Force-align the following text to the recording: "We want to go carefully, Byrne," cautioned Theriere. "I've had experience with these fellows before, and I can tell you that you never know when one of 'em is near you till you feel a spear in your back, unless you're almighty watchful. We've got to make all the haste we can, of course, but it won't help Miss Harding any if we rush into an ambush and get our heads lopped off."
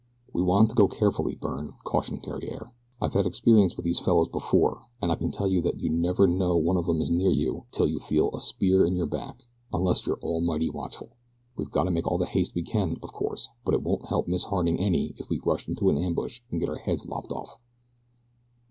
"We 0.33 0.41
want 0.41 0.69
to 0.69 0.75
go 0.75 0.87
carefully, 0.87 1.35
Byrne," 1.35 1.75
cautioned 1.83 2.23
Theriere. 2.23 2.71
"I've 2.99 3.13
had 3.13 3.27
experience 3.27 3.75
with 3.75 3.85
these 3.85 3.99
fellows 3.99 4.29
before, 4.29 4.81
and 4.99 5.11
I 5.11 5.15
can 5.15 5.29
tell 5.29 5.47
you 5.47 5.61
that 5.61 5.79
you 5.79 5.91
never 5.91 6.25
know 6.25 6.57
when 6.57 6.65
one 6.65 6.77
of 6.77 6.89
'em 6.89 7.01
is 7.03 7.11
near 7.11 7.29
you 7.29 7.65
till 7.69 7.87
you 7.87 7.99
feel 7.99 8.31
a 8.31 8.41
spear 8.41 8.83
in 8.83 8.95
your 8.95 9.05
back, 9.05 9.43
unless 9.71 10.07
you're 10.07 10.17
almighty 10.21 10.71
watchful. 10.71 11.15
We've 11.55 11.69
got 11.69 11.83
to 11.83 11.91
make 11.91 12.07
all 12.07 12.17
the 12.17 12.25
haste 12.25 12.55
we 12.55 12.63
can, 12.63 12.97
of 13.03 13.13
course, 13.13 13.47
but 13.63 13.75
it 13.75 13.83
won't 13.83 14.07
help 14.07 14.27
Miss 14.27 14.45
Harding 14.45 14.79
any 14.79 15.13
if 15.17 15.29
we 15.29 15.37
rush 15.45 15.67
into 15.67 15.91
an 15.91 15.99
ambush 15.99 16.41
and 16.49 16.59
get 16.59 16.69
our 16.69 16.79
heads 16.79 17.05
lopped 17.07 17.31
off." 17.31 17.59